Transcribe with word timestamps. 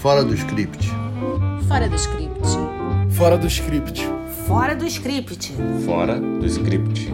Fora 0.00 0.24
do 0.24 0.32
script. 0.32 0.86
Fora 1.66 1.88
do 1.88 1.96
script. 1.96 2.48
Fora 3.10 3.36
do 3.36 3.46
script. 3.48 4.00
Fora 4.46 4.76
do 4.76 4.86
script. 4.86 5.52
Fora 5.84 6.20
do 6.20 6.46
script. 6.46 7.08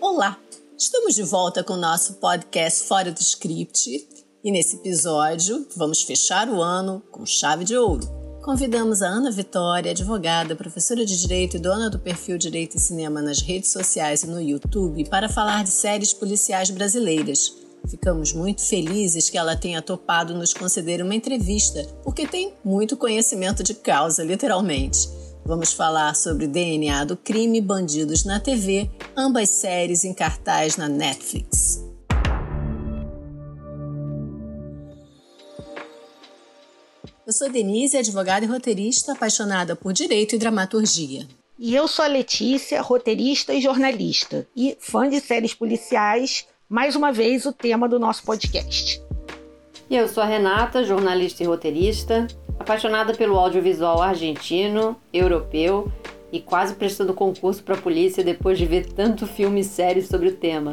Olá, 0.00 0.38
estamos 0.78 1.16
de 1.16 1.24
volta 1.24 1.64
com 1.64 1.72
o 1.72 1.76
nosso 1.76 2.14
podcast 2.20 2.86
Fora 2.86 3.10
do 3.10 3.20
Script 3.20 4.08
e 4.44 4.52
nesse 4.52 4.76
episódio 4.76 5.66
vamos 5.76 6.02
fechar 6.02 6.48
o 6.48 6.62
ano 6.62 7.02
com 7.10 7.26
chave 7.26 7.64
de 7.64 7.76
ouro. 7.76 8.23
Convidamos 8.44 9.00
a 9.00 9.06
Ana 9.06 9.30
Vitória, 9.30 9.92
advogada, 9.92 10.54
professora 10.54 11.06
de 11.06 11.18
Direito 11.18 11.56
e 11.56 11.58
dona 11.58 11.88
do 11.88 11.98
perfil 11.98 12.36
Direito 12.36 12.76
e 12.76 12.78
Cinema 12.78 13.22
nas 13.22 13.40
redes 13.40 13.72
sociais 13.72 14.22
e 14.22 14.26
no 14.26 14.38
YouTube, 14.38 15.08
para 15.08 15.30
falar 15.30 15.64
de 15.64 15.70
séries 15.70 16.12
policiais 16.12 16.68
brasileiras. 16.68 17.54
Ficamos 17.88 18.34
muito 18.34 18.60
felizes 18.60 19.30
que 19.30 19.38
ela 19.38 19.56
tenha 19.56 19.80
topado 19.80 20.34
nos 20.34 20.52
conceder 20.52 21.02
uma 21.02 21.14
entrevista, 21.14 21.82
porque 22.04 22.26
tem 22.26 22.52
muito 22.62 22.98
conhecimento 22.98 23.62
de 23.62 23.72
causa, 23.72 24.22
literalmente. 24.22 25.08
Vamos 25.42 25.72
falar 25.72 26.14
sobre 26.14 26.46
DNA 26.46 27.02
do 27.06 27.16
crime 27.16 27.62
Bandidos 27.62 28.26
na 28.26 28.38
TV, 28.38 28.90
ambas 29.16 29.48
séries 29.48 30.04
em 30.04 30.12
cartaz 30.12 30.76
na 30.76 30.86
Netflix. 30.86 31.93
Eu 37.26 37.32
sou 37.32 37.48
Denise, 37.48 37.96
advogada 37.96 38.44
e 38.44 38.48
roteirista, 38.48 39.12
apaixonada 39.12 39.74
por 39.74 39.94
direito 39.94 40.34
e 40.34 40.38
dramaturgia. 40.38 41.26
E 41.58 41.74
eu 41.74 41.88
sou 41.88 42.04
a 42.04 42.08
Letícia, 42.08 42.82
roteirista 42.82 43.54
e 43.54 43.62
jornalista, 43.62 44.46
e 44.54 44.76
fã 44.78 45.08
de 45.08 45.18
séries 45.20 45.54
policiais, 45.54 46.46
mais 46.68 46.94
uma 46.94 47.10
vez 47.10 47.46
o 47.46 47.52
tema 47.52 47.88
do 47.88 47.98
nosso 47.98 48.22
podcast. 48.24 49.00
E 49.88 49.96
eu 49.96 50.06
sou 50.06 50.22
a 50.22 50.26
Renata, 50.26 50.84
jornalista 50.84 51.42
e 51.42 51.46
roteirista, 51.46 52.26
apaixonada 52.60 53.14
pelo 53.14 53.38
audiovisual 53.38 54.02
argentino, 54.02 54.94
europeu 55.10 55.90
e 56.30 56.40
quase 56.40 56.74
prestando 56.74 57.14
concurso 57.14 57.62
para 57.62 57.74
a 57.74 57.80
polícia 57.80 58.22
depois 58.22 58.58
de 58.58 58.66
ver 58.66 58.92
tanto 58.92 59.26
filme 59.26 59.60
e 59.60 59.64
série 59.64 60.02
sobre 60.02 60.28
o 60.28 60.36
tema. 60.36 60.72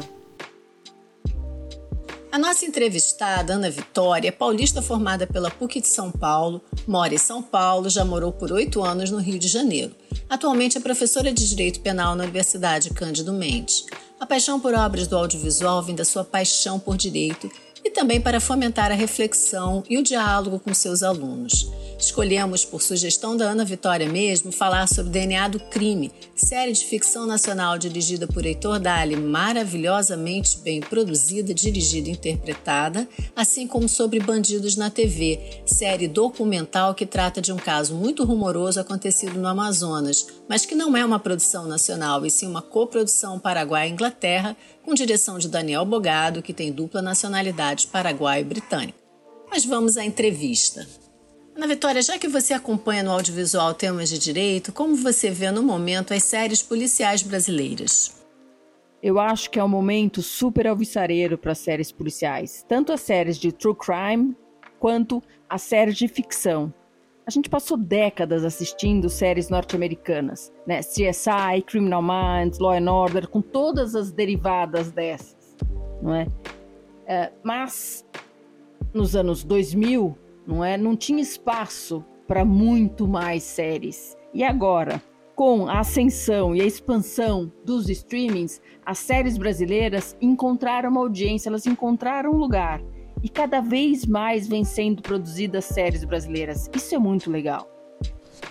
A 2.32 2.38
nossa 2.38 2.64
entrevistada, 2.64 3.52
Ana 3.52 3.70
Vitória, 3.70 4.28
é 4.28 4.32
paulista 4.32 4.80
formada 4.80 5.26
pela 5.26 5.50
PUC 5.50 5.82
de 5.82 5.88
São 5.88 6.10
Paulo, 6.10 6.62
mora 6.88 7.14
em 7.14 7.18
São 7.18 7.42
Paulo, 7.42 7.90
já 7.90 8.06
morou 8.06 8.32
por 8.32 8.50
oito 8.50 8.82
anos 8.82 9.10
no 9.10 9.18
Rio 9.18 9.38
de 9.38 9.48
Janeiro. 9.48 9.94
Atualmente 10.30 10.78
é 10.78 10.80
professora 10.80 11.30
de 11.30 11.46
Direito 11.46 11.80
Penal 11.80 12.16
na 12.16 12.24
Universidade 12.24 12.88
Cândido 12.88 13.34
Mendes. 13.34 13.84
A 14.18 14.24
paixão 14.24 14.58
por 14.58 14.72
obras 14.72 15.06
do 15.06 15.14
audiovisual 15.18 15.82
vem 15.82 15.94
da 15.94 16.06
sua 16.06 16.24
paixão 16.24 16.80
por 16.80 16.96
direito 16.96 17.52
e 17.84 17.90
também 17.90 18.18
para 18.18 18.40
fomentar 18.40 18.90
a 18.90 18.94
reflexão 18.94 19.84
e 19.86 19.98
o 19.98 20.02
diálogo 20.02 20.58
com 20.58 20.72
seus 20.72 21.02
alunos. 21.02 21.70
Escolhemos, 22.02 22.64
por 22.64 22.82
sugestão 22.82 23.36
da 23.36 23.44
Ana 23.44 23.64
Vitória 23.64 24.08
mesmo, 24.08 24.50
falar 24.50 24.88
sobre 24.88 25.12
DNA 25.12 25.46
do 25.46 25.60
Crime, 25.60 26.10
série 26.34 26.72
de 26.72 26.84
ficção 26.84 27.26
nacional 27.26 27.78
dirigida 27.78 28.26
por 28.26 28.44
Heitor 28.44 28.80
Dali, 28.80 29.14
maravilhosamente 29.14 30.58
bem 30.58 30.80
produzida, 30.80 31.54
dirigida 31.54 32.08
e 32.08 32.12
interpretada, 32.12 33.08
assim 33.36 33.68
como 33.68 33.88
sobre 33.88 34.18
Bandidos 34.18 34.74
na 34.74 34.90
TV, 34.90 35.62
série 35.64 36.08
documental 36.08 36.92
que 36.92 37.06
trata 37.06 37.40
de 37.40 37.52
um 37.52 37.56
caso 37.56 37.94
muito 37.94 38.24
rumoroso 38.24 38.80
acontecido 38.80 39.38
no 39.38 39.46
Amazonas, 39.46 40.26
mas 40.48 40.66
que 40.66 40.74
não 40.74 40.96
é 40.96 41.04
uma 41.04 41.20
produção 41.20 41.68
nacional, 41.68 42.26
e 42.26 42.32
sim 42.32 42.48
uma 42.48 42.62
coprodução 42.62 43.38
Paraguai-Inglaterra, 43.38 44.56
com 44.84 44.92
direção 44.92 45.38
de 45.38 45.46
Daniel 45.46 45.84
Bogado, 45.84 46.42
que 46.42 46.52
tem 46.52 46.72
dupla 46.72 47.00
nacionalidade 47.00 47.86
paraguai 47.86 48.40
e 48.40 48.44
britânica. 48.44 48.98
Mas 49.48 49.64
vamos 49.64 49.96
à 49.96 50.04
entrevista. 50.04 50.84
Ana 51.62 51.74
Vitória, 51.74 52.02
já 52.02 52.18
que 52.18 52.26
você 52.26 52.52
acompanha 52.52 53.04
no 53.04 53.12
audiovisual 53.12 53.72
temas 53.72 54.08
de 54.08 54.18
direito, 54.18 54.72
como 54.72 54.96
você 54.96 55.30
vê 55.30 55.48
no 55.52 55.62
momento 55.62 56.12
as 56.12 56.24
séries 56.24 56.60
policiais 56.60 57.22
brasileiras? 57.22 58.20
Eu 59.00 59.20
acho 59.20 59.48
que 59.48 59.60
é 59.60 59.64
um 59.64 59.68
momento 59.68 60.22
super 60.22 60.66
alvissareiro 60.66 61.38
para 61.38 61.54
séries 61.54 61.92
policiais, 61.92 62.66
tanto 62.68 62.92
as 62.92 63.00
séries 63.02 63.38
de 63.38 63.52
true 63.52 63.76
crime 63.76 64.36
quanto 64.80 65.22
as 65.48 65.62
séries 65.62 65.96
de 65.96 66.08
ficção. 66.08 66.74
A 67.24 67.30
gente 67.30 67.48
passou 67.48 67.76
décadas 67.76 68.44
assistindo 68.44 69.08
séries 69.08 69.48
norte-americanas, 69.48 70.52
né? 70.66 70.80
CSI, 70.80 71.62
Criminal 71.64 72.02
Minds, 72.02 72.58
Law 72.58 72.72
and 72.72 72.90
Order, 72.90 73.28
com 73.28 73.40
todas 73.40 73.94
as 73.94 74.10
derivadas 74.10 74.90
dessas, 74.90 75.56
não 76.02 76.12
é? 76.12 76.26
é 77.06 77.30
mas 77.44 78.04
nos 78.92 79.14
anos 79.14 79.44
2000 79.44 80.18
não 80.46 80.64
é? 80.64 80.76
Não 80.76 80.96
tinha 80.96 81.22
espaço 81.22 82.04
para 82.26 82.44
muito 82.44 83.06
mais 83.06 83.42
séries. 83.42 84.16
E 84.32 84.42
agora, 84.42 85.02
com 85.34 85.68
a 85.68 85.80
ascensão 85.80 86.54
e 86.54 86.60
a 86.60 86.64
expansão 86.64 87.52
dos 87.64 87.88
streamings, 87.88 88.60
as 88.84 88.98
séries 88.98 89.36
brasileiras 89.36 90.16
encontraram 90.20 90.90
uma 90.90 91.00
audiência, 91.00 91.48
elas 91.48 91.66
encontraram 91.66 92.30
um 92.32 92.36
lugar. 92.36 92.80
E 93.22 93.28
cada 93.28 93.60
vez 93.60 94.04
mais 94.04 94.48
vem 94.48 94.64
sendo 94.64 95.02
produzidas 95.02 95.64
séries 95.64 96.04
brasileiras. 96.04 96.68
Isso 96.74 96.94
é 96.94 96.98
muito 96.98 97.30
legal. 97.30 97.68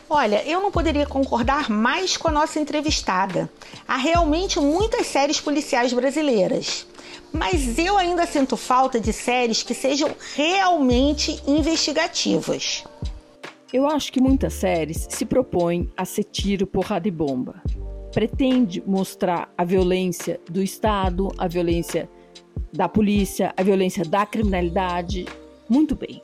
Olha, 0.09 0.43
eu 0.45 0.61
não 0.61 0.71
poderia 0.71 1.05
concordar 1.05 1.69
mais 1.69 2.17
com 2.17 2.27
a 2.27 2.31
nossa 2.31 2.59
entrevistada. 2.59 3.49
Há 3.87 3.97
realmente 3.97 4.59
muitas 4.59 5.07
séries 5.07 5.39
policiais 5.39 5.93
brasileiras 5.93 6.85
mas 7.33 7.77
eu 7.77 7.97
ainda 7.97 8.25
sinto 8.25 8.57
falta 8.57 8.99
de 8.99 9.13
séries 9.13 9.63
que 9.63 9.73
sejam 9.73 10.09
realmente 10.35 11.41
investigativas. 11.47 12.83
Eu 13.71 13.87
acho 13.87 14.11
que 14.11 14.21
muitas 14.21 14.53
séries 14.53 15.07
se 15.09 15.25
propõem 15.25 15.89
a 15.95 16.03
ser 16.03 16.25
tiro, 16.25 16.67
porrada 16.67 17.07
e 17.07 17.11
bomba. 17.11 17.61
Pretende 18.13 18.83
mostrar 18.85 19.51
a 19.57 19.63
violência 19.63 20.41
do 20.49 20.61
Estado, 20.61 21.29
a 21.37 21.47
violência 21.47 22.09
da 22.73 22.89
polícia, 22.89 23.53
a 23.55 23.63
violência 23.63 24.03
da 24.03 24.25
criminalidade. 24.25 25.25
Muito 25.69 25.95
bem. 25.95 26.21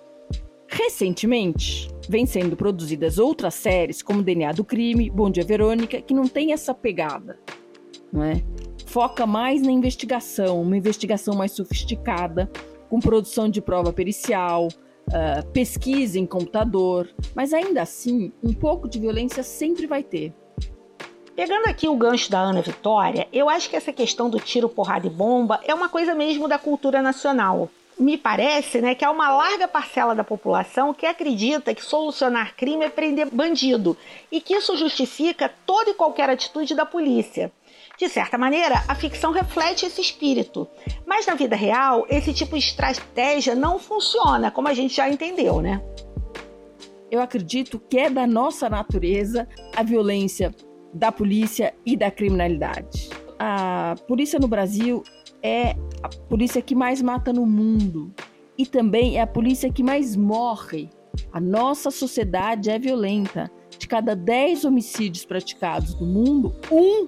Recentemente, 0.68 1.89
vem 2.09 2.25
sendo 2.25 2.57
produzidas 2.57 3.18
outras 3.18 3.53
séries, 3.53 4.01
como 4.01 4.22
DNA 4.22 4.51
do 4.51 4.66
Crime, 4.66 5.09
Bom 5.09 5.29
Dia 5.29 5.45
Verônica, 5.45 6.01
que 6.01 6.13
não 6.13 6.28
tem 6.28 6.51
essa 6.51 6.74
pegada, 6.74 7.39
não 8.12 8.24
é? 8.24 8.44
Foca 8.88 9.28
mais 9.28 9.62
na 9.62 9.72
investigação, 9.72 10.62
uma 10.62 10.78
investigação 10.78 11.36
mais 11.36 11.52
sofisticada, 11.52 12.50
com 12.90 13.00
produção 13.00 13.50
de 13.50 13.62
prova 13.62 13.92
pericial, 13.92 14.70
uh, 14.70 15.46
pesquisa 15.52 16.18
em 16.18 16.25
computador, 16.25 17.09
mas 17.36 17.53
ainda 17.53 17.81
assim, 17.81 18.31
um 18.42 18.53
pouco 18.53 18.88
de 18.88 18.98
violência 18.98 19.44
sempre 19.44 19.86
vai 19.86 20.02
ter. 20.02 20.34
Pegando 21.36 21.68
aqui 21.68 21.88
o 21.88 21.96
gancho 21.96 22.31
da 22.31 22.40
Ana 22.40 22.62
Vitória, 22.62 23.28
eu 23.31 23.48
acho 23.48 23.70
que 23.70 23.75
essa 23.75 23.94
questão 23.94 24.30
do 24.30 24.40
tiro, 24.40 24.68
porrada 24.68 25.06
e 25.06 25.09
bomba 25.09 25.59
é 25.66 25.74
uma 25.74 25.90
coisa 25.90 26.16
mesmo 26.16 26.48
da 26.48 26.58
cultura 26.58 27.02
nacional. 27.02 27.69
Me 28.00 28.18
parece 28.18 28.80
né, 28.80 28.96
que 28.96 29.04
há 29.04 29.12
uma 29.12 29.31
larga 29.31 29.68
parcela 29.68 30.16
da 30.16 30.24
população 30.24 30.94
que 30.94 31.06
acredita 31.06 31.75
que 31.75 31.84
solucionar 31.84 32.56
crime 32.56 32.86
é 32.86 32.90
prender 32.90 33.28
bandido 33.31 33.98
e 34.31 34.40
que 34.40 34.56
isso 34.56 34.75
justifica 34.78 35.52
toda 35.66 35.92
e 35.92 35.94
qualquer 35.94 36.30
atitude 36.30 36.74
da 36.74 36.86
polícia. 36.86 37.52
De 37.97 38.08
certa 38.08 38.38
maneira, 38.38 38.84
a 38.88 38.94
ficção 38.94 39.31
reflete 39.31 39.88
esse 39.88 40.00
espírito. 40.00 40.68
Mas 41.03 41.25
na 41.25 41.34
vida 41.34 41.56
real, 41.56 42.06
esse 42.08 42.31
tipo 42.31 42.56
de 42.56 42.63
estratégia 42.63 43.56
não 43.56 43.80
funciona, 43.80 44.52
como 44.52 44.68
a 44.68 44.74
gente 44.74 44.96
já 44.96 45.09
entendeu, 45.09 45.62
né? 45.62 45.81
Eu 47.09 47.19
acredito 47.22 47.80
que 47.80 47.97
é 47.97 48.09
da 48.09 48.28
nossa 48.28 48.69
natureza 48.69 49.48
a 49.75 49.81
violência 49.81 50.54
da 50.94 51.12
polícia 51.12 51.74
e 51.83 51.98
da 51.98 52.12
criminalidade. 52.12 53.10
A 53.39 53.95
polícia 54.07 54.38
no 54.38 54.48
Brasil 54.48 55.04
é 55.42 55.72
a 56.04 56.10
polícia 56.30 56.62
que 56.62 56.75
mais 56.75 57.01
mata 57.01 57.33
no 57.33 57.48
mundo 57.48 58.13
e 58.57 58.66
também 58.66 59.18
é 59.18 59.22
a 59.22 59.27
polícia 59.27 59.72
que 59.72 59.81
mais 59.81 60.16
morre. 60.16 60.89
A 61.31 61.39
nossa 61.39 61.89
sociedade 61.89 62.69
é 62.69 62.77
violenta. 62.77 63.50
De 63.77 63.88
cada 63.88 64.16
10 64.16 64.66
homicídios 64.66 65.24
praticados 65.24 66.00
no 66.00 66.06
mundo, 66.06 66.56
um 66.72 67.07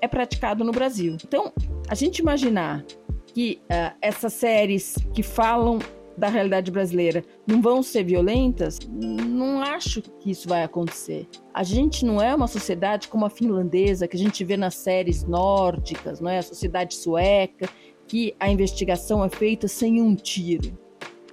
é 0.00 0.08
praticado 0.08 0.64
no 0.64 0.72
Brasil. 0.72 1.16
Então, 1.24 1.52
a 1.88 1.94
gente 1.94 2.18
imaginar 2.18 2.84
que 3.26 3.60
uh, 3.64 3.96
essas 4.00 4.32
séries 4.32 4.96
que 5.12 5.22
falam 5.22 5.78
da 6.16 6.28
realidade 6.28 6.70
brasileira 6.70 7.24
não 7.46 7.62
vão 7.62 7.80
ser 7.82 8.02
violentas, 8.02 8.80
não 8.90 9.62
acho 9.62 10.02
que 10.02 10.32
isso 10.32 10.48
vai 10.48 10.64
acontecer. 10.64 11.28
A 11.54 11.62
gente 11.62 12.04
não 12.04 12.20
é 12.20 12.34
uma 12.34 12.48
sociedade 12.48 13.06
como 13.06 13.24
a 13.24 13.30
finlandesa, 13.30 14.08
que 14.08 14.16
a 14.16 14.18
gente 14.18 14.44
vê 14.44 14.56
nas 14.56 14.74
séries 14.74 15.22
nórdicas, 15.22 16.20
não 16.20 16.28
é? 16.28 16.38
A 16.38 16.42
sociedade 16.42 16.96
sueca, 16.96 17.68
que 18.08 18.34
a 18.40 18.50
investigação 18.50 19.24
é 19.24 19.28
feita 19.28 19.68
sem 19.68 20.02
um 20.02 20.16
tiro. 20.16 20.76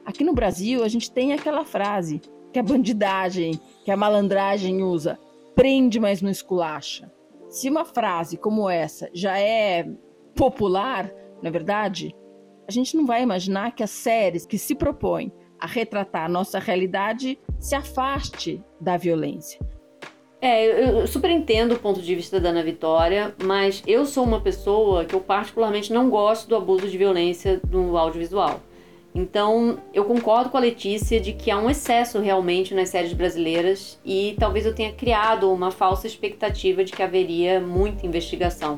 Aqui 0.06 0.24
no 0.24 0.34
Brasil, 0.34 0.84
a 0.84 0.88
gente 0.88 1.12
tem 1.12 1.34
aquela 1.34 1.66
frase 1.66 2.22
que 2.54 2.60
a 2.60 2.64
bandidagem, 2.64 3.60
que 3.84 3.90
a 3.90 3.98
malandragem 3.98 4.84
usa: 4.84 5.18
prende, 5.56 6.00
mas 6.00 6.22
não 6.22 6.30
esculacha. 6.30 7.12
Se 7.56 7.70
uma 7.70 7.86
frase 7.86 8.36
como 8.36 8.70
essa 8.70 9.10
já 9.14 9.40
é 9.40 9.88
popular, 10.36 11.10
na 11.42 11.48
é 11.48 11.52
verdade, 11.52 12.14
a 12.68 12.72
gente 12.72 12.98
não 12.98 13.06
vai 13.06 13.24
imaginar 13.24 13.74
que 13.74 13.82
as 13.82 13.92
séries 13.92 14.46
que 14.46 14.58
se 14.58 14.76
propõem 14.76 15.32
a 15.58 15.66
retratar 15.66 16.26
a 16.26 16.30
nossa 16.30 16.60
realidade 16.60 17.40
se 17.58 17.74
afaste 17.74 18.62
da 18.82 18.98
violência. 18.98 19.58
É, 20.42 21.00
eu 21.00 21.08
super 21.08 21.32
entendo 21.32 21.76
o 21.76 21.80
ponto 21.80 22.02
de 22.02 22.14
vista 22.14 22.42
da 22.42 22.50
Ana 22.50 22.62
Vitória, 22.62 23.34
mas 23.42 23.82
eu 23.88 24.06
sou 24.06 24.26
uma 24.26 24.42
pessoa 24.42 25.06
que 25.06 25.16
eu 25.16 25.22
particularmente 25.22 25.94
não 25.94 26.10
gosto 26.10 26.50
do 26.50 26.58
abuso 26.58 26.90
de 26.90 26.98
violência 26.98 27.62
no 27.72 27.98
audiovisual. 27.98 28.60
Então, 29.16 29.80
eu 29.94 30.04
concordo 30.04 30.50
com 30.50 30.58
a 30.58 30.60
Letícia 30.60 31.22
de 31.22 31.32
que 31.32 31.50
há 31.50 31.58
um 31.58 31.70
excesso 31.70 32.20
realmente 32.20 32.76
nas 32.76 32.90
séries 32.90 33.14
brasileiras 33.14 33.98
e 34.04 34.36
talvez 34.38 34.66
eu 34.66 34.76
tenha 34.76 34.92
criado 34.92 35.50
uma 35.54 35.72
falsa 35.72 36.06
expectativa 36.06 36.84
de 36.84 36.92
que 36.92 37.02
haveria 37.02 37.62
muita 37.62 38.06
investigação. 38.06 38.78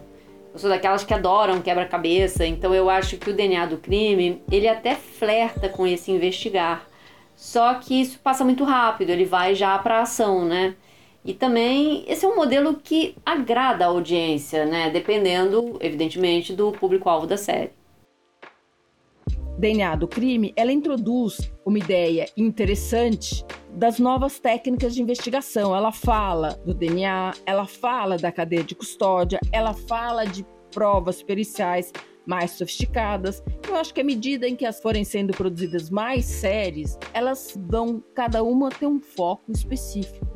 Eu 0.54 0.60
sou 0.60 0.70
daquelas 0.70 1.04
que 1.04 1.12
adoram 1.12 1.60
quebra-cabeça, 1.60 2.46
então 2.46 2.72
eu 2.74 2.88
acho 2.88 3.18
que 3.18 3.32
o 3.32 3.34
DNA 3.34 3.66
do 3.66 3.78
crime, 3.78 4.40
ele 4.52 4.68
até 4.68 4.94
flerta 4.94 5.70
com 5.70 5.88
esse 5.88 6.12
investigar. 6.12 6.88
Só 7.36 7.74
que 7.74 8.00
isso 8.00 8.20
passa 8.20 8.46
muito 8.46 8.64
rápido, 8.64 9.10
ele 9.10 9.26
vai 9.26 9.56
já 9.56 9.76
para 9.80 10.02
ação, 10.02 10.46
né? 10.46 10.76
E 11.26 11.34
também 11.34 12.06
esse 12.08 12.26
é 12.26 12.28
um 12.28 12.36
modelo 12.36 12.76
que 12.76 13.16
agrada 13.26 13.86
a 13.86 13.88
audiência, 13.88 14.66
né? 14.66 14.92
Dependendo, 14.92 15.78
evidentemente, 15.82 16.54
do 16.54 16.72
público-alvo 16.72 17.26
da 17.26 17.38
série. 17.38 17.77
DNA 19.58 19.96
do 19.96 20.08
crime, 20.08 20.54
ela 20.56 20.72
introduz 20.72 21.52
uma 21.66 21.80
ideia 21.80 22.28
interessante 22.38 23.44
das 23.74 23.98
novas 23.98 24.40
técnicas 24.40 24.94
de 24.94 25.02
investigação. 25.02 25.76
Ela 25.76 25.92
fala 25.92 26.50
do 26.66 26.74
DNA, 26.74 27.34
ela 27.46 27.66
fala 27.66 28.18
da 28.18 28.32
cadeia 28.32 28.64
de 28.64 28.76
custódia, 28.76 29.40
ela 29.52 29.74
fala 29.74 30.26
de 30.26 30.46
provas 30.72 31.24
periciais 31.24 31.92
mais 32.26 32.52
sofisticadas. 32.52 33.42
Eu 33.68 33.76
acho 33.76 33.94
que 33.94 34.02
à 34.02 34.04
medida 34.04 34.48
em 34.48 34.56
que 34.56 34.66
as 34.66 34.80
forem 34.80 35.04
sendo 35.04 35.34
produzidas 35.34 35.90
mais 35.90 36.26
séries, 36.26 36.98
elas 37.14 37.58
vão 37.70 38.04
cada 38.14 38.44
uma 38.44 38.70
ter 38.70 38.86
um 38.86 39.00
foco 39.00 39.52
específico. 39.52 40.28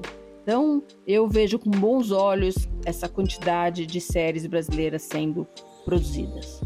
Então, 0.41 0.81
eu 1.05 1.27
vejo 1.27 1.59
com 1.59 1.69
bons 1.69 2.11
olhos 2.11 2.55
essa 2.85 3.07
quantidade 3.07 3.85
de 3.85 4.01
séries 4.01 4.47
brasileiras 4.47 5.03
sendo 5.03 5.47
produzidas. 5.85 6.61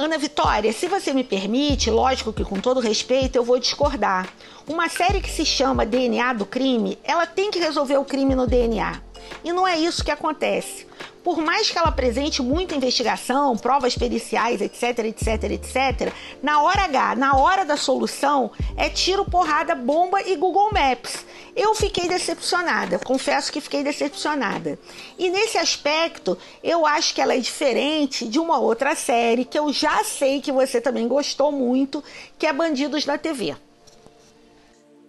Ana 0.00 0.16
Vitória, 0.16 0.72
se 0.72 0.86
você 0.86 1.12
me 1.12 1.24
permite, 1.24 1.90
lógico 1.90 2.32
que 2.32 2.44
com 2.44 2.60
todo 2.60 2.78
respeito 2.78 3.34
eu 3.34 3.42
vou 3.42 3.58
discordar. 3.58 4.28
Uma 4.64 4.88
série 4.88 5.20
que 5.20 5.28
se 5.28 5.44
chama 5.44 5.84
DNA 5.84 6.34
do 6.34 6.46
crime, 6.46 6.96
ela 7.02 7.26
tem 7.26 7.50
que 7.50 7.58
resolver 7.58 7.96
o 7.96 8.04
crime 8.04 8.36
no 8.36 8.46
DNA. 8.46 9.02
E 9.42 9.52
não 9.52 9.66
é 9.66 9.76
isso 9.76 10.04
que 10.04 10.12
acontece. 10.12 10.86
Por 11.28 11.42
mais 11.42 11.70
que 11.70 11.76
ela 11.76 11.88
apresente 11.88 12.40
muita 12.40 12.74
investigação, 12.74 13.54
provas 13.54 13.94
periciais, 13.94 14.62
etc, 14.62 15.00
etc, 15.00 15.44
etc, 15.44 16.10
na 16.42 16.62
hora 16.62 16.84
H, 16.84 17.16
na 17.16 17.36
hora 17.36 17.66
da 17.66 17.76
solução, 17.76 18.50
é 18.78 18.88
tiro, 18.88 19.26
porrada, 19.26 19.74
bomba 19.74 20.22
e 20.22 20.34
Google 20.36 20.70
Maps. 20.72 21.26
Eu 21.54 21.74
fiquei 21.74 22.08
decepcionada, 22.08 22.98
confesso 22.98 23.52
que 23.52 23.60
fiquei 23.60 23.84
decepcionada. 23.84 24.78
E 25.18 25.28
nesse 25.28 25.58
aspecto, 25.58 26.38
eu 26.64 26.86
acho 26.86 27.14
que 27.14 27.20
ela 27.20 27.34
é 27.34 27.38
diferente 27.38 28.26
de 28.26 28.38
uma 28.38 28.58
outra 28.58 28.94
série 28.94 29.44
que 29.44 29.58
eu 29.58 29.70
já 29.70 30.02
sei 30.04 30.40
que 30.40 30.50
você 30.50 30.80
também 30.80 31.06
gostou 31.06 31.52
muito, 31.52 32.02
que 32.38 32.46
é 32.46 32.54
Bandidos 32.54 33.04
na 33.04 33.18
TV. 33.18 33.54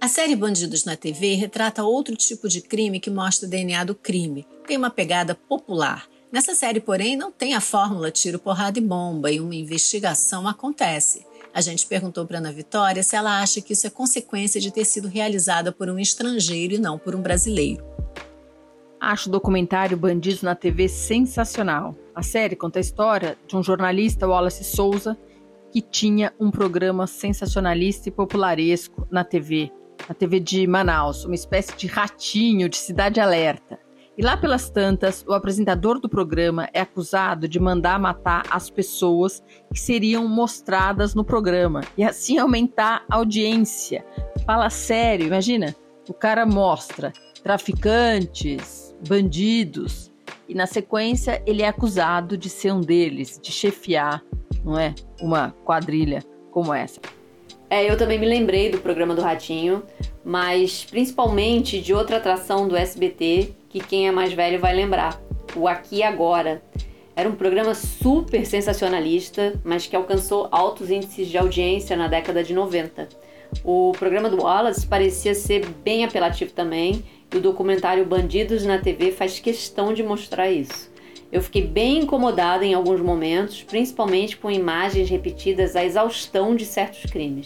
A 0.01 0.07
série 0.07 0.33
Bandidos 0.33 0.85
na 0.85 0.95
TV 0.95 1.35
retrata 1.35 1.83
outro 1.83 2.15
tipo 2.15 2.47
de 2.47 2.61
crime 2.61 3.01
que 3.01 3.09
mostra 3.09 3.45
o 3.45 3.49
DNA 3.49 3.83
do 3.83 3.93
crime. 3.93 4.47
Tem 4.65 4.77
uma 4.77 4.89
pegada 4.89 5.35
popular. 5.35 6.07
Nessa 6.31 6.55
série, 6.55 6.79
porém, 6.79 7.17
não 7.17 7.33
tem 7.33 7.53
a 7.53 7.59
fórmula 7.59 8.09
tiro, 8.09 8.39
porrada 8.39 8.79
e 8.79 8.81
bomba 8.81 9.29
e 9.29 9.41
uma 9.41 9.55
investigação 9.55 10.47
acontece. 10.47 11.25
A 11.53 11.59
gente 11.59 11.85
perguntou 11.85 12.25
para 12.25 12.37
Ana 12.37 12.49
Vitória 12.49 13.03
se 13.03 13.17
ela 13.17 13.41
acha 13.41 13.59
que 13.59 13.73
isso 13.73 13.87
é 13.87 13.89
consequência 13.89 14.61
de 14.61 14.71
ter 14.71 14.85
sido 14.85 15.09
realizada 15.09 15.69
por 15.69 15.89
um 15.89 15.99
estrangeiro 15.99 16.75
e 16.75 16.79
não 16.79 16.97
por 16.97 17.13
um 17.13 17.21
brasileiro. 17.21 17.83
Acho 19.01 19.27
o 19.27 19.31
documentário 19.33 19.97
Bandidos 19.97 20.41
na 20.41 20.55
TV 20.55 20.87
sensacional. 20.87 21.93
A 22.15 22.23
série 22.23 22.55
conta 22.55 22.79
a 22.79 22.81
história 22.81 23.37
de 23.45 23.57
um 23.57 23.61
jornalista, 23.61 24.29
Wallace 24.29 24.63
Souza, 24.63 25.17
que 25.73 25.81
tinha 25.81 26.33
um 26.39 26.49
programa 26.49 27.05
sensacionalista 27.05 28.07
e 28.07 28.11
popularesco 28.11 29.05
na 29.11 29.25
TV, 29.25 29.71
na 30.07 30.15
TV 30.15 30.39
de 30.39 30.65
Manaus, 30.67 31.25
uma 31.25 31.35
espécie 31.35 31.75
de 31.75 31.87
ratinho 31.87 32.69
de 32.69 32.77
cidade 32.77 33.19
alerta. 33.19 33.79
E 34.17 34.21
lá 34.21 34.35
pelas 34.35 34.69
tantas, 34.69 35.23
o 35.25 35.33
apresentador 35.33 35.97
do 35.97 36.09
programa 36.09 36.67
é 36.73 36.81
acusado 36.81 37.47
de 37.47 37.57
mandar 37.57 37.97
matar 37.97 38.43
as 38.49 38.69
pessoas 38.69 39.41
que 39.73 39.79
seriam 39.79 40.27
mostradas 40.27 41.15
no 41.15 41.23
programa 41.23 41.81
e 41.97 42.03
assim 42.03 42.37
aumentar 42.37 43.05
a 43.09 43.15
audiência. 43.15 44.05
Fala 44.45 44.69
sério, 44.69 45.25
imagina. 45.25 45.73
O 46.09 46.13
cara 46.13 46.45
mostra 46.45 47.13
traficantes, 47.41 48.93
bandidos, 49.07 50.11
e 50.49 50.53
na 50.53 50.65
sequência 50.65 51.41
ele 51.45 51.61
é 51.61 51.67
acusado 51.67 52.37
de 52.37 52.49
ser 52.49 52.73
um 52.73 52.81
deles, 52.81 53.39
de 53.41 53.51
chefiar, 53.51 54.21
não 54.65 54.77
é? 54.77 54.93
Uma 55.21 55.51
quadrilha 55.63 56.23
como 56.51 56.73
essa. 56.73 56.99
É, 57.69 57.89
eu 57.89 57.95
também 57.98 58.18
me 58.18 58.25
lembrei 58.25 58.69
do 58.69 58.80
programa 58.80 59.13
do 59.13 59.21
Ratinho, 59.21 59.83
mas 60.25 60.83
principalmente 60.83 61.80
de 61.80 61.94
outra 61.94 62.18
atração 62.18 62.68
do 62.68 62.75
SBT 62.75 63.54
que 63.69 63.80
quem 63.80 64.07
é 64.07 64.12
mais 64.12 64.33
velho 64.33 64.60
vai 64.60 64.74
lembrar: 64.75 65.21
o 65.56 65.68
Aqui 65.68 65.98
e 65.98 66.04
Agora. 66.04 66.62
Era 67.16 67.27
um 67.27 67.36
programa 67.36 67.75
super 67.75 68.45
sensacionalista, 68.45 69.60
mas 69.63 69.86
que 69.86 69.95
alcançou 69.95 70.48
altos 70.51 70.89
índices 70.89 71.27
de 71.27 71.38
audiência 71.38 71.98
na 71.98 72.07
década 72.07 72.42
de 72.42 72.54
90. 72.54 73.10
O 73.63 73.92
programa 74.00 74.30
do 74.30 74.44
Wallace 74.44 74.88
parecia 74.88 75.36
ser 75.36 75.66
bem 75.83 76.06
apelativo 76.06 76.54
também, 76.54 77.04
e 77.31 77.38
o 77.38 77.42
documentário 77.42 78.06
Bandidos 78.06 78.66
na 78.66 78.77
TV 78.77 79.12
faz 79.12 79.38
questão 79.38 79.94
de 79.94 80.01
mostrar 80.01 80.50
isso. 80.50 80.88
Eu 81.31 81.43
fiquei 81.43 81.61
bem 81.61 81.99
incomodada 81.99 82.65
em 82.65 82.73
alguns 82.73 82.99
momentos, 82.99 83.61
principalmente 83.61 84.35
com 84.35 84.49
imagens 84.49 85.09
repetidas 85.09 85.75
à 85.75 85.85
exaustão 85.85 86.55
de 86.55 86.65
certos 86.65 87.09
crimes. 87.11 87.45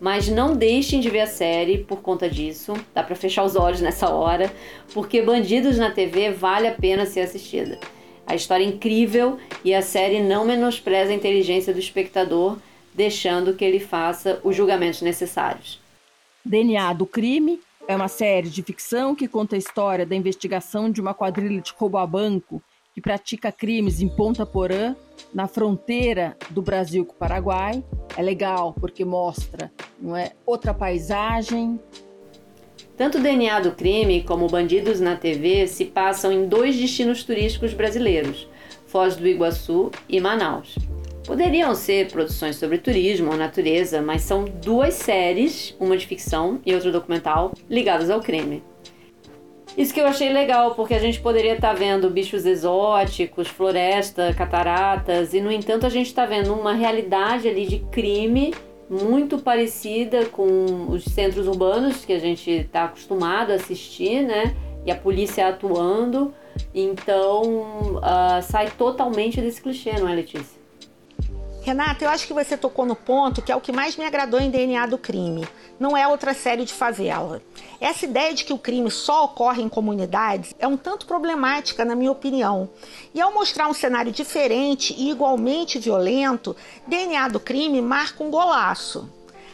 Mas 0.00 0.26
não 0.26 0.56
deixem 0.56 1.00
de 1.00 1.10
ver 1.10 1.20
a 1.20 1.26
série 1.26 1.84
por 1.84 2.00
conta 2.00 2.30
disso, 2.30 2.72
dá 2.94 3.02
para 3.02 3.14
fechar 3.14 3.44
os 3.44 3.56
olhos 3.56 3.82
nessa 3.82 4.08
hora, 4.08 4.50
porque 4.94 5.20
Bandidos 5.20 5.76
na 5.76 5.90
TV 5.90 6.30
vale 6.30 6.66
a 6.66 6.72
pena 6.72 7.04
ser 7.04 7.20
assistida. 7.20 7.78
A 8.26 8.34
história 8.34 8.64
é 8.64 8.68
incrível 8.68 9.36
e 9.62 9.74
a 9.74 9.82
série 9.82 10.22
não 10.22 10.46
menospreza 10.46 11.12
a 11.12 11.14
inteligência 11.14 11.74
do 11.74 11.78
espectador, 11.78 12.56
deixando 12.94 13.54
que 13.54 13.64
ele 13.64 13.80
faça 13.80 14.40
os 14.42 14.56
julgamentos 14.56 15.02
necessários. 15.02 15.78
DNA 16.42 16.94
do 16.94 17.04
crime 17.04 17.60
é 17.86 17.94
uma 17.94 18.08
série 18.08 18.48
de 18.48 18.62
ficção 18.62 19.14
que 19.14 19.28
conta 19.28 19.56
a 19.56 19.58
história 19.58 20.06
da 20.06 20.16
investigação 20.16 20.90
de 20.90 21.02
uma 21.02 21.12
quadrilha 21.12 21.60
de 21.60 21.72
roubo 21.76 21.98
a 21.98 22.06
banco 22.06 22.62
que 22.92 23.00
pratica 23.00 23.52
crimes 23.52 24.00
em 24.00 24.08
Ponta 24.08 24.44
Porã, 24.44 24.96
na 25.32 25.46
fronteira 25.46 26.36
do 26.50 26.60
Brasil 26.60 27.04
com 27.04 27.12
o 27.12 27.16
Paraguai. 27.16 27.84
É 28.16 28.22
legal 28.22 28.74
porque 28.78 29.04
mostra 29.04 29.70
não 30.00 30.16
é, 30.16 30.32
outra 30.44 30.74
paisagem. 30.74 31.78
Tanto 32.96 33.18
o 33.18 33.22
DNA 33.22 33.60
do 33.60 33.72
crime 33.72 34.22
como 34.24 34.48
Bandidos 34.48 35.00
na 35.00 35.16
TV 35.16 35.66
se 35.66 35.86
passam 35.86 36.30
em 36.32 36.46
dois 36.46 36.76
destinos 36.76 37.24
turísticos 37.24 37.72
brasileiros, 37.72 38.46
Foz 38.86 39.16
do 39.16 39.26
Iguaçu 39.26 39.90
e 40.08 40.20
Manaus. 40.20 40.76
Poderiam 41.24 41.74
ser 41.74 42.10
produções 42.10 42.56
sobre 42.56 42.78
turismo 42.78 43.30
ou 43.30 43.36
natureza, 43.36 44.02
mas 44.02 44.22
são 44.22 44.44
duas 44.44 44.94
séries, 44.94 45.76
uma 45.78 45.96
de 45.96 46.06
ficção 46.06 46.60
e 46.66 46.74
outra 46.74 46.90
documental, 46.90 47.54
ligadas 47.68 48.10
ao 48.10 48.20
crime. 48.20 48.62
Isso 49.76 49.94
que 49.94 50.00
eu 50.00 50.06
achei 50.06 50.32
legal, 50.32 50.74
porque 50.74 50.94
a 50.94 50.98
gente 50.98 51.20
poderia 51.20 51.54
estar 51.54 51.68
tá 51.68 51.74
vendo 51.74 52.10
bichos 52.10 52.44
exóticos, 52.44 53.48
floresta, 53.48 54.34
cataratas, 54.34 55.32
e 55.32 55.40
no 55.40 55.50
entanto 55.50 55.86
a 55.86 55.88
gente 55.88 56.06
está 56.06 56.26
vendo 56.26 56.52
uma 56.52 56.74
realidade 56.74 57.48
ali 57.48 57.66
de 57.66 57.78
crime 57.90 58.52
muito 58.90 59.38
parecida 59.38 60.26
com 60.26 60.88
os 60.88 61.04
centros 61.04 61.46
urbanos 61.46 62.04
que 62.04 62.12
a 62.12 62.18
gente 62.18 62.50
está 62.50 62.84
acostumado 62.84 63.52
a 63.52 63.54
assistir, 63.54 64.22
né? 64.22 64.56
E 64.84 64.90
a 64.90 64.96
polícia 64.96 65.46
atuando. 65.46 66.34
Então 66.74 67.42
uh, 67.98 68.42
sai 68.42 68.70
totalmente 68.70 69.40
desse 69.40 69.62
clichê, 69.62 69.92
não 69.92 70.08
é, 70.08 70.14
Letícia? 70.14 70.59
Renata, 71.70 72.04
eu 72.04 72.10
acho 72.10 72.26
que 72.26 72.32
você 72.32 72.56
tocou 72.56 72.84
no 72.84 72.96
ponto 72.96 73.40
que 73.40 73.52
é 73.52 73.54
o 73.54 73.60
que 73.60 73.70
mais 73.70 73.96
me 73.96 74.04
agradou 74.04 74.40
em 74.40 74.50
DNA 74.50 74.86
do 74.86 74.98
crime. 74.98 75.46
Não 75.78 75.96
é 75.96 76.04
outra 76.08 76.34
série 76.34 76.64
de 76.64 76.74
favela. 76.74 77.40
Essa 77.80 78.06
ideia 78.06 78.34
de 78.34 78.42
que 78.42 78.52
o 78.52 78.58
crime 78.58 78.90
só 78.90 79.26
ocorre 79.26 79.62
em 79.62 79.68
comunidades 79.68 80.52
é 80.58 80.66
um 80.66 80.76
tanto 80.76 81.06
problemática, 81.06 81.84
na 81.84 81.94
minha 81.94 82.10
opinião. 82.10 82.68
E 83.14 83.20
ao 83.20 83.32
mostrar 83.32 83.68
um 83.68 83.72
cenário 83.72 84.10
diferente 84.10 84.92
e 84.98 85.12
igualmente 85.12 85.78
violento, 85.78 86.56
DNA 86.88 87.28
do 87.28 87.38
crime 87.38 87.80
marca 87.80 88.24
um 88.24 88.32
golaço. 88.32 89.08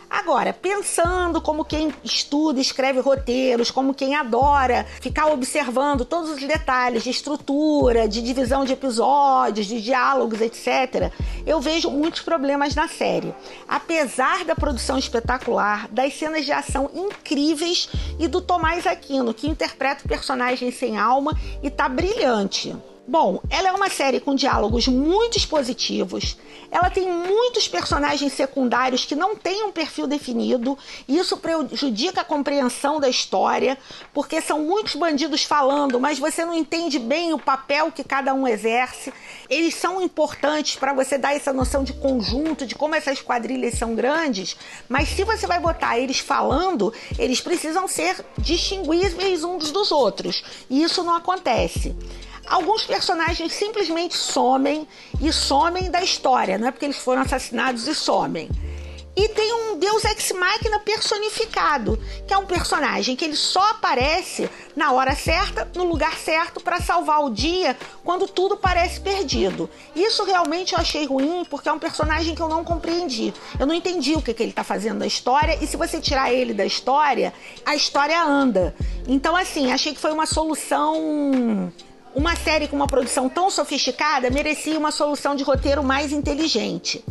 Agora, 0.09 0.53
pensando 0.53 1.41
como 1.41 1.65
quem 1.65 1.93
estuda, 2.05 2.61
escreve 2.61 3.01
roteiros, 3.01 3.71
como 3.71 3.93
quem 3.95 4.15
adora 4.15 4.87
ficar 5.01 5.27
observando 5.27 6.05
todos 6.05 6.31
os 6.31 6.41
detalhes 6.41 7.03
de 7.03 7.11
estrutura, 7.11 8.09
de 8.09 8.23
divisão 8.23 8.65
de 8.65 8.73
episódios, 8.73 9.67
de 9.67 9.81
diálogos, 9.81 10.41
etc., 10.41 11.13
eu 11.45 11.61
vejo 11.61 11.91
muitos 11.91 12.23
problemas 12.23 12.75
na 12.75 12.89
série. 12.89 13.35
Apesar 13.67 14.45
da 14.45 14.55
produção 14.55 14.97
espetacular, 14.99 15.89
das 15.89 16.15
cenas 16.15 16.45
de 16.45 16.53
ação 16.53 16.91
incríveis 16.95 17.89
e 18.19 18.29
do 18.29 18.41
Tomás 18.41 18.87
Aquino, 18.87 19.35
que 19.35 19.49
interpreta 19.49 20.05
o 20.05 20.09
personagem 20.09 20.71
sem 20.71 20.99
alma 20.99 21.37
e 21.63 21.71
tá 21.71 21.89
brilhante. 21.89 22.75
Bom, 23.09 23.41
ela 23.49 23.69
é 23.69 23.73
uma 23.73 23.89
série 23.89 24.19
com 24.19 24.35
diálogos 24.35 24.89
muito 24.89 25.39
expositivos. 25.39 26.37
Ela 26.73 26.91
tem 26.91 27.09
muitos 27.09 27.69
personagens 27.69 28.33
secundários 28.33 29.05
que 29.05 29.15
não 29.15 29.37
têm 29.37 29.63
um 29.63 29.71
perfil 29.71 30.09
definido. 30.09 30.77
E 31.07 31.17
isso 31.17 31.37
prejudica 31.37 32.23
a 32.23 32.25
compreensão 32.25 32.99
da 32.99 33.09
história, 33.09 33.79
porque 34.13 34.41
são 34.41 34.59
muitos 34.59 34.97
bandidos 34.97 35.45
falando, 35.45 36.01
mas 36.01 36.19
você 36.19 36.45
não 36.45 36.53
entende 36.53 36.99
bem 36.99 37.33
o 37.33 37.39
papel 37.39 37.93
que 37.93 38.03
cada 38.03 38.35
um 38.35 38.49
exerce. 38.49 39.13
Eles 39.49 39.77
são 39.77 40.03
importantes 40.03 40.75
para 40.75 40.93
você 40.93 41.17
dar 41.17 41.37
essa 41.37 41.53
noção 41.53 41.85
de 41.85 41.93
conjunto, 41.93 42.67
de 42.67 42.75
como 42.75 42.97
essas 42.97 43.23
quadrilhas 43.23 43.75
são 43.75 43.95
grandes. 43.95 44.57
Mas 44.89 45.11
se 45.11 45.23
você 45.23 45.47
vai 45.47 45.61
botar 45.61 45.97
eles 45.97 46.19
falando, 46.19 46.93
eles 47.17 47.41
precisam 47.41 47.87
ser 47.87 48.25
distinguíveis 48.37 49.45
uns 49.45 49.71
dos 49.71 49.93
outros. 49.93 50.43
E 50.69 50.83
isso 50.83 51.05
não 51.05 51.15
acontece. 51.15 51.95
Alguns 52.47 52.85
personagens 52.85 53.53
simplesmente 53.53 54.17
somem 54.17 54.87
e 55.21 55.33
somem 55.33 55.91
da 55.91 56.03
história, 56.03 56.59
não 56.59 56.69
é 56.69 56.71
porque 56.71 56.85
eles 56.85 56.99
foram 56.99 57.23
assassinados 57.23 57.87
e 57.87 57.95
somem. 57.95 58.49
E 59.17 59.31
tem 59.31 59.50
um 59.50 59.79
Deus 59.79 60.05
Ex 60.05 60.31
Machina 60.33 60.79
personificado, 60.79 61.99
que 62.29 62.35
é 62.35 62.37
um 62.37 62.45
personagem 62.45 63.17
que 63.17 63.25
ele 63.25 63.35
só 63.35 63.71
aparece 63.71 64.50
na 64.76 64.93
hora 64.93 65.15
certa, 65.15 65.67
no 65.75 65.85
lugar 65.85 66.19
certo, 66.19 66.61
para 66.61 66.83
salvar 66.83 67.25
o 67.25 67.31
dia 67.31 67.75
quando 68.05 68.29
tudo 68.29 68.59
parece 68.59 69.00
perdido. 69.00 69.71
Isso 69.95 70.23
realmente 70.23 70.75
eu 70.75 70.79
achei 70.79 71.07
ruim, 71.07 71.47
porque 71.49 71.67
é 71.67 71.73
um 71.73 71.79
personagem 71.79 72.35
que 72.35 72.43
eu 72.43 72.49
não 72.49 72.62
compreendi. 72.62 73.33
Eu 73.59 73.67
não 73.67 73.75
entendi 73.75 74.12
o 74.12 74.21
que, 74.21 74.35
que 74.35 74.43
ele 74.43 74.50
está 74.50 74.62
fazendo 74.62 74.99
na 74.99 75.07
história, 75.07 75.59
e 75.62 75.67
se 75.67 75.79
você 75.79 75.99
tirar 75.99 76.31
ele 76.31 76.53
da 76.53 76.67
história, 76.67 77.33
a 77.65 77.75
história 77.75 78.23
anda. 78.23 78.76
Então, 79.09 79.35
assim, 79.35 79.73
achei 79.73 79.95
que 79.95 80.00
foi 80.00 80.12
uma 80.12 80.26
solução 80.26 81.73
uma 82.17 82.35
série 82.35 82.67
com 82.67 82.75
uma 82.75 82.87
produção 82.87 83.29
tão 83.29 83.51
sofisticada 83.51 84.31
merecia 84.31 84.79
uma 84.79 84.91
solução 84.91 85.35
de 85.35 85.45
roteiro 85.45 85.85
mais 85.85 86.13
inteligente. 86.13 87.05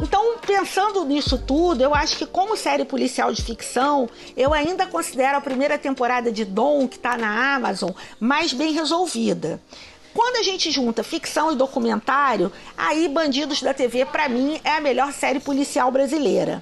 Então, 0.00 0.38
pensando 0.44 1.04
nisso 1.04 1.38
tudo, 1.38 1.82
eu 1.82 1.94
acho 1.94 2.16
que 2.16 2.26
como 2.26 2.56
série 2.56 2.84
policial 2.84 3.32
de 3.32 3.42
ficção, 3.42 4.08
eu 4.36 4.52
ainda 4.52 4.88
considero 4.88 5.38
a 5.38 5.40
primeira 5.40 5.78
temporada 5.78 6.32
de 6.32 6.44
Dom, 6.44 6.88
que 6.88 6.96
está 6.96 7.16
na 7.16 7.54
Amazon, 7.54 7.90
mais 8.18 8.52
bem 8.52 8.72
resolvida. 8.72 9.62
Quando 10.12 10.36
a 10.36 10.42
gente 10.42 10.68
junta 10.72 11.04
ficção 11.04 11.52
e 11.52 11.56
documentário, 11.56 12.50
aí 12.76 13.06
Bandidos 13.06 13.62
da 13.62 13.72
TV, 13.72 14.04
para 14.04 14.28
mim, 14.28 14.60
é 14.64 14.72
a 14.72 14.80
melhor 14.80 15.12
série 15.12 15.38
policial 15.38 15.92
brasileira. 15.92 16.60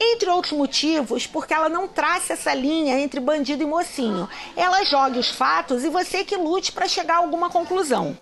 Entre 0.00 0.28
outros 0.28 0.52
motivos, 0.52 1.26
porque 1.26 1.54
ela 1.54 1.68
não 1.68 1.88
traça 1.88 2.34
essa 2.34 2.54
linha 2.54 2.98
entre 2.98 3.18
bandido 3.20 3.62
e 3.62 3.66
mocinho. 3.66 4.28
Ela 4.54 4.84
joga 4.84 5.18
os 5.18 5.30
fatos 5.30 5.84
e 5.84 5.88
você 5.88 6.24
que 6.24 6.36
lute 6.36 6.72
para 6.72 6.88
chegar 6.88 7.14
a 7.14 7.18
alguma 7.18 7.48
conclusão. 7.48 8.16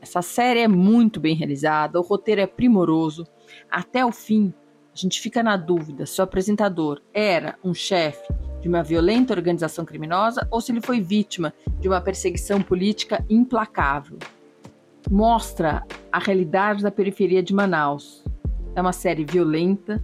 Essa 0.00 0.20
série 0.20 0.60
é 0.60 0.68
muito 0.68 1.20
bem 1.20 1.34
realizada, 1.34 2.00
o 2.00 2.02
roteiro 2.02 2.40
é 2.40 2.46
primoroso. 2.46 3.24
Até 3.70 4.04
o 4.04 4.10
fim, 4.10 4.52
a 4.92 4.96
gente 4.96 5.20
fica 5.20 5.42
na 5.42 5.56
dúvida 5.56 6.04
se 6.06 6.20
o 6.20 6.24
apresentador 6.24 7.00
era 7.14 7.56
um 7.62 7.72
chefe 7.72 8.26
de 8.60 8.68
uma 8.68 8.82
violenta 8.82 9.32
organização 9.32 9.84
criminosa 9.84 10.46
ou 10.50 10.60
se 10.60 10.72
ele 10.72 10.80
foi 10.80 11.00
vítima 11.00 11.54
de 11.80 11.88
uma 11.88 12.00
perseguição 12.00 12.60
política 12.60 13.24
implacável. 13.30 14.18
Mostra 15.10 15.84
a 16.10 16.18
realidade 16.18 16.82
da 16.82 16.90
periferia 16.90 17.42
de 17.42 17.54
Manaus. 17.54 18.24
É 18.74 18.80
uma 18.80 18.92
série 18.92 19.24
violenta, 19.24 20.02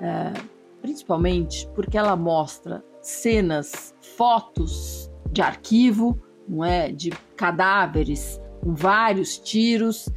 é, 0.00 0.32
principalmente 0.80 1.68
porque 1.74 1.96
ela 1.96 2.16
mostra 2.16 2.82
cenas, 3.02 3.94
fotos 4.16 5.10
de 5.30 5.42
arquivo, 5.42 6.18
não 6.48 6.64
é, 6.64 6.90
de 6.90 7.10
cadáveres 7.36 8.40
com 8.60 8.74
vários 8.74 9.38
tiros 9.38 10.08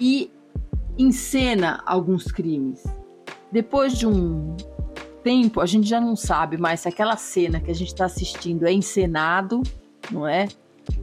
e 0.00 0.30
encena 0.98 1.82
alguns 1.86 2.30
crimes. 2.30 2.82
Depois 3.50 3.96
de 3.98 4.06
um 4.06 4.56
tempo, 5.22 5.60
a 5.60 5.66
gente 5.66 5.88
já 5.88 6.00
não 6.00 6.16
sabe 6.16 6.56
mais 6.56 6.80
se 6.80 6.88
aquela 6.88 7.16
cena 7.16 7.60
que 7.60 7.70
a 7.70 7.74
gente 7.74 7.88
está 7.88 8.04
assistindo 8.04 8.66
é 8.66 8.72
encenado, 8.72 9.62
não 10.10 10.26
é? 10.26 10.48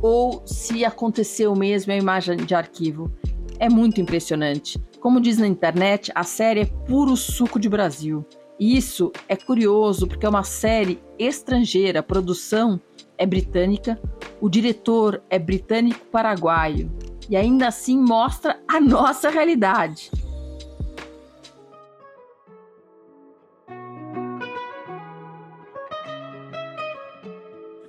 Ou 0.02 0.42
se 0.46 0.84
aconteceu 0.86 1.56
mesmo 1.56 1.92
a 1.92 1.96
imagem 1.96 2.38
de 2.38 2.56
arquivo. 2.56 3.12
É 3.60 3.70
muito 3.70 4.00
impressionante. 4.02 4.82
Como 5.00 5.22
diz 5.22 5.38
na 5.38 5.48
internet, 5.48 6.12
a 6.16 6.24
série 6.24 6.62
é 6.62 6.66
puro 6.66 7.16
suco 7.16 7.60
de 7.60 7.70
Brasil. 7.70 8.26
E 8.60 8.76
isso 8.76 9.12
é 9.30 9.36
curioso 9.36 10.08
porque 10.08 10.26
é 10.26 10.30
uma 10.30 10.44
série 10.44 11.00
estrangeira, 11.20 12.00
a 12.00 12.04
produção 12.04 12.82
é 13.18 13.26
britânica, 13.26 14.00
o 14.42 14.50
diretor 14.50 15.22
é 15.30 15.38
britânico-paraguaio 15.38 16.92
e 17.30 17.36
ainda 17.36 17.68
assim 17.68 17.98
mostra 17.98 18.60
a 18.68 18.80
nossa 18.80 19.30
realidade. 19.30 20.10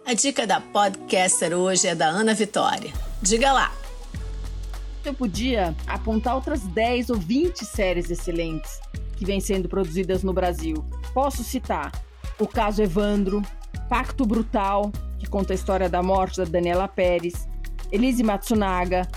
A 0.05 0.15
dica 0.15 0.47
da 0.47 0.61
podcaster 0.61 1.53
hoje 1.53 1.87
é 1.87 1.95
da 1.95 2.07
Ana 2.09 2.33
Vitória. 2.33 2.93
Diga 3.21 3.53
lá! 3.53 3.88
Eu 5.09 5.15
podia 5.15 5.75
apontar 5.87 6.35
outras 6.35 6.61
10 6.65 7.09
ou 7.09 7.17
20 7.17 7.65
séries 7.65 8.11
excelentes 8.11 8.79
que 9.17 9.25
vêm 9.25 9.41
sendo 9.41 9.67
produzidas 9.67 10.23
no 10.23 10.35
Brasil. 10.35 10.85
Posso 11.15 11.43
citar 11.43 11.91
o 12.39 12.47
caso 12.47 12.83
Evandro, 12.83 13.41
Pacto 13.89 14.27
Brutal, 14.27 14.93
que 15.19 15.27
conta 15.27 15.55
a 15.55 15.57
história 15.57 15.89
da 15.89 16.03
morte 16.03 16.37
da 16.37 16.45
Daniela 16.45 16.87
Pérez, 16.87 17.49
Elise 17.91 18.23
Matsunaga, 18.23 19.09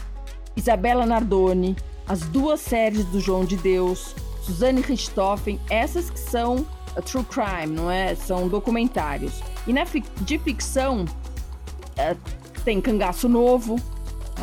Isabela 0.55 1.05
Nardoni, 1.05 1.75
as 2.07 2.21
duas 2.21 2.61
séries 2.61 3.03
do 3.07 3.19
João 3.19 3.43
de 3.43 3.57
Deus, 3.57 4.15
Suzane 4.43 4.79
Richthofen, 4.79 5.59
essas 5.69 6.09
que 6.09 6.19
são 6.21 6.65
true 7.03 7.25
crime, 7.25 7.75
não 7.75 7.91
é? 7.91 8.15
São 8.15 8.47
documentários. 8.47 9.41
E 9.67 9.73
na 9.73 9.83
de 10.21 10.39
ficção 10.39 11.03
é, 11.97 12.15
tem 12.63 12.79
Cangaço 12.79 13.27
Novo, 13.27 13.75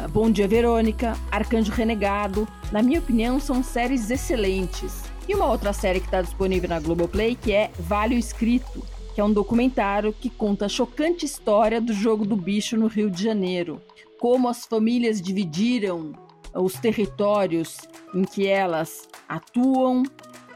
Bom 0.07 0.31
Dia 0.31 0.47
Verônica, 0.47 1.17
Arcanjo 1.31 1.73
Renegado. 1.73 2.47
Na 2.71 2.83
minha 2.83 3.01
opinião, 3.01 3.41
são 3.41 3.63
séries 3.63 4.11
excelentes. 4.11 5.03
E 5.27 5.35
uma 5.35 5.47
outra 5.47 5.73
série 5.73 6.01
que 6.01 6.07
está 6.07 6.23
disponível 6.23 6.69
na 6.69 6.79
Globoplay 6.79 7.35
que 7.35 7.53
é 7.53 7.71
Vale 7.79 8.15
o 8.15 8.19
Escrito, 8.19 8.85
que 9.15 9.21
é 9.21 9.25
um 9.25 9.33
documentário 9.33 10.13
que 10.13 10.31
conta 10.31 10.67
a 10.67 10.69
chocante 10.69 11.27
história 11.27 11.81
do 11.81 11.93
jogo 11.93 12.25
do 12.25 12.37
bicho 12.37 12.77
no 12.77 12.87
Rio 12.87 13.11
de 13.11 13.23
Janeiro. 13.23 13.83
Como 14.21 14.49
as 14.49 14.65
famílias 14.65 15.21
dividiram 15.21 16.13
os 16.55 16.75
territórios 16.75 17.79
em 18.15 18.25
que 18.25 18.47
elas 18.47 19.09
atuam, 19.29 20.03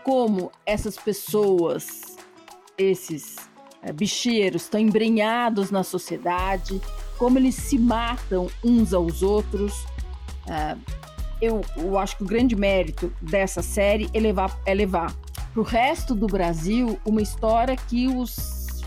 como 0.05 0.51
essas 0.65 0.97
pessoas, 0.97 2.17
esses 2.79 3.37
é, 3.83 3.93
bicheiros, 3.93 4.63
estão 4.63 4.81
embrenhados 4.81 5.71
na 5.71 5.83
sociedade, 5.83 6.81
como 7.23 7.39
eles 7.39 7.55
se 7.55 7.79
matam 7.79 8.49
uns 8.65 8.93
aos 8.93 9.23
outros. 9.23 9.87
É, 10.45 10.77
eu, 11.41 11.61
eu 11.77 11.97
acho 11.97 12.17
que 12.17 12.25
o 12.25 12.27
grande 12.27 12.57
mérito 12.57 13.13
dessa 13.23 13.63
série 13.63 14.11
é 14.13 14.19
levar, 14.19 14.61
é 14.67 14.75
levar 14.75 15.15
para 15.53 15.61
o 15.61 15.63
resto 15.63 16.17
do 16.17 16.27
Brasil 16.27 16.99
uma 17.05 17.23
história 17.23 17.77
que 17.77 18.09
os, 18.09 18.83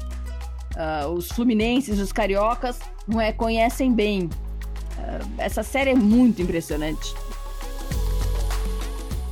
uh, 0.76 1.08
os 1.16 1.30
fluminenses, 1.30 1.98
os 1.98 2.12
cariocas, 2.12 2.78
não 3.08 3.22
é, 3.22 3.32
conhecem 3.32 3.94
bem. 3.94 4.26
Uh, 4.26 5.32
essa 5.38 5.64
série 5.64 5.92
é 5.92 5.96
muito 5.96 6.42
impressionante. 6.42 7.16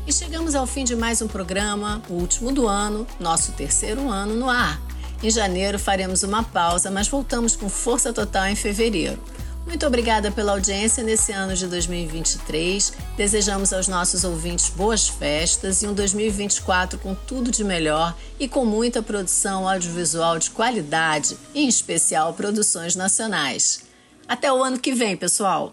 E 0.08 0.14
chegamos 0.14 0.56
ao 0.56 0.66
fim 0.66 0.86
de 0.86 0.96
mais 0.96 1.22
um 1.22 1.28
programa, 1.28 2.02
o 2.10 2.14
último 2.14 2.54
do 2.54 2.70
ano, 2.70 3.06
nosso 3.20 3.52
terceiro 3.52 4.10
ano 4.10 4.34
no 4.34 4.50
ar. 4.50 4.93
Em 5.24 5.32
janeiro 5.32 5.80
faremos 5.80 6.22
uma 6.22 6.44
pausa, 6.44 6.92
mas 6.92 7.08
voltamos 7.08 7.56
com 7.56 7.70
força 7.70 8.12
total 8.12 8.48
em 8.48 8.56
fevereiro. 8.58 9.18
Muito 9.66 9.88
obrigada 9.88 10.30
pela 10.30 10.52
audiência 10.52 11.02
nesse 11.02 11.32
ano 11.32 11.56
de 11.56 11.66
2023. 11.66 12.92
Desejamos 13.16 13.72
aos 13.72 13.88
nossos 13.88 14.26
ouvintes 14.26 14.68
boas 14.68 15.08
festas 15.08 15.82
e 15.82 15.88
um 15.88 15.94
2024 15.94 17.00
com 17.00 17.16
tudo 17.16 17.50
de 17.50 17.64
melhor 17.64 18.14
e 18.38 18.50
com 18.50 18.66
muita 18.66 19.02
produção 19.02 19.68
audiovisual 19.68 20.38
de 20.38 20.52
qualidade, 20.52 21.38
em 21.56 21.70
especial 21.70 22.34
produções 22.34 22.94
nacionais. 22.94 23.86
Até 24.28 24.52
o 24.52 24.62
ano 24.62 24.78
que 24.78 24.94
vem, 24.94 25.16
pessoal! 25.16 25.72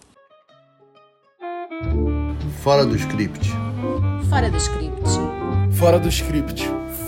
Fora 2.62 2.86
do 2.86 2.94
script. 2.94 3.48
Fora 4.28 4.48
do 4.48 4.56
script. 4.56 5.10
Fora 5.76 5.98
do 5.98 6.08
script. 6.08 6.79